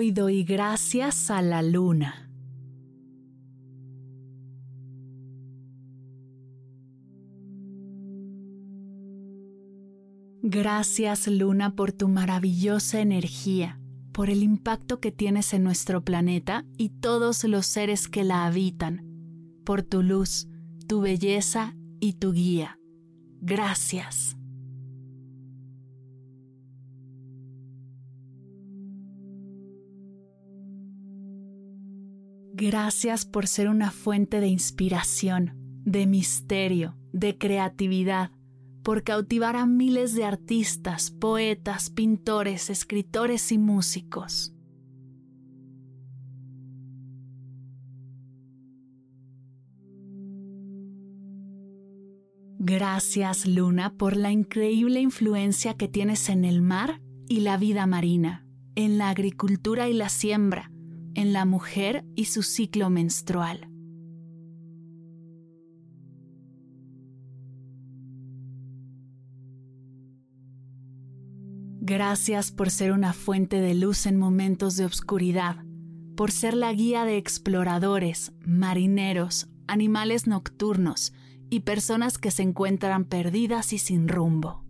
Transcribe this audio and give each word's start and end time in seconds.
Hoy 0.00 0.12
doy 0.12 0.44
gracias 0.44 1.28
a 1.28 1.42
la 1.42 1.60
luna. 1.60 2.30
Gracias 10.40 11.26
luna 11.26 11.74
por 11.74 11.90
tu 11.90 12.06
maravillosa 12.06 13.00
energía, 13.00 13.80
por 14.12 14.30
el 14.30 14.44
impacto 14.44 15.00
que 15.00 15.10
tienes 15.10 15.52
en 15.52 15.64
nuestro 15.64 16.04
planeta 16.04 16.64
y 16.76 16.90
todos 16.90 17.42
los 17.42 17.66
seres 17.66 18.06
que 18.06 18.22
la 18.22 18.46
habitan, 18.46 19.04
por 19.64 19.82
tu 19.82 20.04
luz, 20.04 20.46
tu 20.86 21.00
belleza 21.00 21.74
y 21.98 22.12
tu 22.12 22.32
guía. 22.32 22.78
Gracias. 23.40 24.37
Gracias 32.60 33.24
por 33.24 33.46
ser 33.46 33.68
una 33.68 33.92
fuente 33.92 34.40
de 34.40 34.48
inspiración, 34.48 35.52
de 35.84 36.08
misterio, 36.08 36.96
de 37.12 37.38
creatividad, 37.38 38.32
por 38.82 39.04
cautivar 39.04 39.54
a 39.54 39.64
miles 39.64 40.12
de 40.16 40.24
artistas, 40.24 41.12
poetas, 41.12 41.88
pintores, 41.88 42.68
escritores 42.68 43.52
y 43.52 43.58
músicos. 43.58 44.56
Gracias, 52.58 53.46
Luna, 53.46 53.94
por 53.94 54.16
la 54.16 54.32
increíble 54.32 54.98
influencia 54.98 55.74
que 55.74 55.86
tienes 55.86 56.28
en 56.28 56.44
el 56.44 56.60
mar 56.60 57.00
y 57.28 57.38
la 57.38 57.56
vida 57.56 57.86
marina, 57.86 58.44
en 58.74 58.98
la 58.98 59.10
agricultura 59.10 59.88
y 59.88 59.92
la 59.92 60.08
siembra, 60.08 60.72
en 61.18 61.32
la 61.32 61.44
mujer 61.44 62.04
y 62.14 62.26
su 62.26 62.44
ciclo 62.44 62.90
menstrual. 62.90 63.68
Gracias 71.80 72.52
por 72.52 72.70
ser 72.70 72.92
una 72.92 73.12
fuente 73.12 73.60
de 73.60 73.74
luz 73.74 74.06
en 74.06 74.16
momentos 74.16 74.76
de 74.76 74.84
oscuridad, 74.84 75.56
por 76.14 76.30
ser 76.30 76.54
la 76.54 76.72
guía 76.72 77.04
de 77.04 77.16
exploradores, 77.16 78.32
marineros, 78.46 79.48
animales 79.66 80.28
nocturnos 80.28 81.12
y 81.50 81.60
personas 81.60 82.18
que 82.18 82.30
se 82.30 82.44
encuentran 82.44 83.04
perdidas 83.04 83.72
y 83.72 83.78
sin 83.78 84.06
rumbo. 84.06 84.67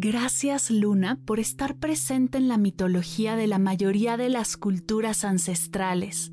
Gracias 0.00 0.70
Luna 0.70 1.18
por 1.24 1.40
estar 1.40 1.74
presente 1.74 2.38
en 2.38 2.46
la 2.46 2.56
mitología 2.56 3.34
de 3.34 3.48
la 3.48 3.58
mayoría 3.58 4.16
de 4.16 4.28
las 4.28 4.56
culturas 4.56 5.24
ancestrales, 5.24 6.30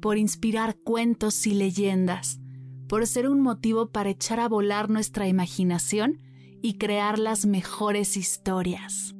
por 0.00 0.18
inspirar 0.18 0.78
cuentos 0.82 1.46
y 1.46 1.54
leyendas, 1.54 2.40
por 2.88 3.06
ser 3.06 3.28
un 3.28 3.40
motivo 3.40 3.92
para 3.92 4.10
echar 4.10 4.40
a 4.40 4.48
volar 4.48 4.90
nuestra 4.90 5.28
imaginación 5.28 6.18
y 6.60 6.76
crear 6.76 7.20
las 7.20 7.46
mejores 7.46 8.16
historias. 8.16 9.14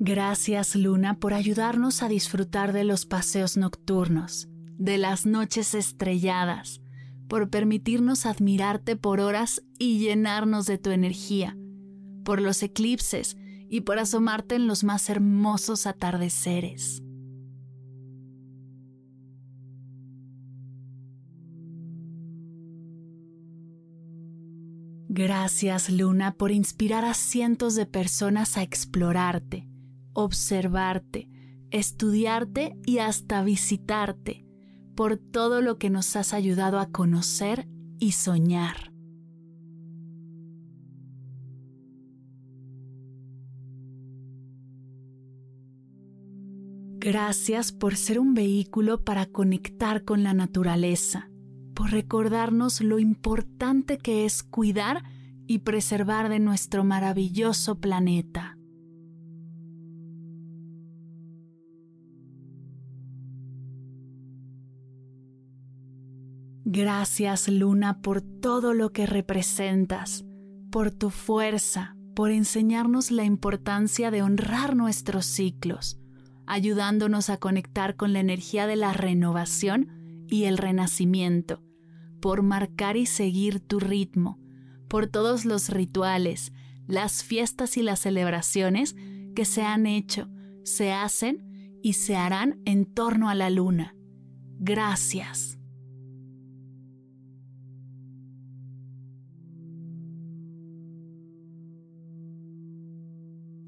Gracias 0.00 0.74
Luna 0.74 1.20
por 1.20 1.34
ayudarnos 1.34 2.02
a 2.02 2.08
disfrutar 2.08 2.72
de 2.72 2.82
los 2.82 3.06
paseos 3.06 3.56
nocturnos 3.56 4.48
de 4.78 4.98
las 4.98 5.26
noches 5.26 5.74
estrelladas, 5.74 6.80
por 7.28 7.50
permitirnos 7.50 8.26
admirarte 8.26 8.96
por 8.96 9.20
horas 9.20 9.62
y 9.78 9.98
llenarnos 9.98 10.66
de 10.66 10.78
tu 10.78 10.90
energía, 10.90 11.56
por 12.24 12.40
los 12.40 12.62
eclipses 12.62 13.36
y 13.68 13.82
por 13.82 13.98
asomarte 13.98 14.54
en 14.56 14.66
los 14.66 14.84
más 14.84 15.08
hermosos 15.10 15.86
atardeceres. 15.86 17.02
Gracias 25.08 25.90
Luna 25.90 26.34
por 26.34 26.50
inspirar 26.50 27.04
a 27.04 27.14
cientos 27.14 27.76
de 27.76 27.86
personas 27.86 28.56
a 28.56 28.62
explorarte, 28.62 29.68
observarte, 30.12 31.28
estudiarte 31.70 32.76
y 32.84 32.98
hasta 32.98 33.44
visitarte 33.44 34.44
por 34.94 35.16
todo 35.16 35.60
lo 35.60 35.78
que 35.78 35.90
nos 35.90 36.16
has 36.16 36.34
ayudado 36.34 36.78
a 36.78 36.90
conocer 36.90 37.68
y 37.98 38.12
soñar. 38.12 38.92
Gracias 46.98 47.70
por 47.70 47.96
ser 47.96 48.18
un 48.18 48.32
vehículo 48.32 49.04
para 49.04 49.26
conectar 49.26 50.04
con 50.04 50.22
la 50.22 50.32
naturaleza, 50.32 51.28
por 51.74 51.90
recordarnos 51.90 52.80
lo 52.80 52.98
importante 52.98 53.98
que 53.98 54.24
es 54.24 54.42
cuidar 54.42 55.02
y 55.46 55.58
preservar 55.58 56.30
de 56.30 56.38
nuestro 56.38 56.82
maravilloso 56.82 57.78
planeta. 57.78 58.56
Gracias 66.64 67.48
Luna 67.48 68.00
por 68.00 68.22
todo 68.22 68.72
lo 68.72 68.90
que 68.90 69.04
representas, 69.04 70.24
por 70.70 70.90
tu 70.90 71.10
fuerza, 71.10 71.94
por 72.14 72.30
enseñarnos 72.30 73.10
la 73.10 73.24
importancia 73.24 74.10
de 74.10 74.22
honrar 74.22 74.74
nuestros 74.74 75.26
ciclos, 75.26 75.98
ayudándonos 76.46 77.28
a 77.28 77.36
conectar 77.36 77.96
con 77.96 78.14
la 78.14 78.20
energía 78.20 78.66
de 78.66 78.76
la 78.76 78.94
renovación 78.94 80.24
y 80.26 80.44
el 80.44 80.56
renacimiento, 80.56 81.62
por 82.20 82.42
marcar 82.42 82.96
y 82.96 83.04
seguir 83.04 83.60
tu 83.60 83.78
ritmo, 83.78 84.38
por 84.88 85.06
todos 85.06 85.44
los 85.44 85.68
rituales, 85.68 86.52
las 86.86 87.24
fiestas 87.24 87.76
y 87.76 87.82
las 87.82 88.00
celebraciones 88.00 88.96
que 89.34 89.44
se 89.44 89.62
han 89.62 89.84
hecho 89.84 90.30
se 90.62 90.92
hacen 90.92 91.78
y 91.82 91.92
se 91.94 92.16
harán 92.16 92.62
en 92.64 92.86
torno 92.86 93.28
a 93.28 93.34
la 93.34 93.50
luna. 93.50 93.94
Gracias. 94.58 95.58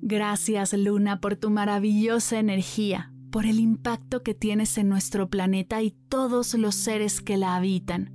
Gracias 0.08 0.72
Luna 0.72 1.20
por 1.20 1.34
tu 1.34 1.50
maravillosa 1.50 2.38
energía, 2.38 3.12
por 3.32 3.44
el 3.44 3.58
impacto 3.58 4.22
que 4.22 4.34
tienes 4.34 4.78
en 4.78 4.88
nuestro 4.88 5.28
planeta 5.28 5.82
y 5.82 5.96
todos 6.08 6.54
los 6.54 6.76
seres 6.76 7.20
que 7.20 7.36
la 7.36 7.56
habitan, 7.56 8.14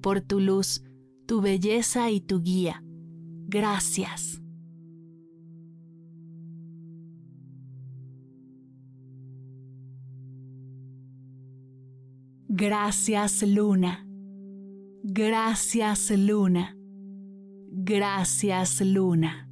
por 0.00 0.20
tu 0.20 0.38
luz, 0.38 0.84
tu 1.26 1.40
belleza 1.40 2.12
y 2.12 2.20
tu 2.20 2.42
guía. 2.42 2.84
Gracias. 3.48 4.40
Gracias 12.46 13.42
Luna. 13.42 14.06
Gracias 15.02 16.12
Luna. 16.16 16.76
Gracias 17.72 18.80
Luna. 18.80 19.51